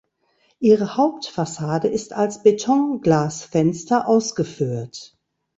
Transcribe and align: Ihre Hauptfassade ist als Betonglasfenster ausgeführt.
Ihre 0.59 0.97
Hauptfassade 0.97 1.87
ist 1.87 2.13
als 2.13 2.41
Betonglasfenster 2.41 4.07
ausgeführt. 4.07 5.15